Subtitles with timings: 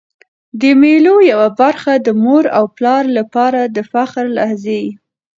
[0.61, 4.91] د مېلو یوه برخه د مور او پلار له پاره د فخر لحظې يي.